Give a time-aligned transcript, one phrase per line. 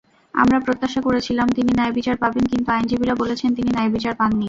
[0.33, 4.39] আমরা প্রত্যাশা করেছিলাম তিনি ন্যায়বিচার পাবেন, কিন্তু আইনজীবীরা বলেছেন, তিনি ন্যায়বিচার পাননি।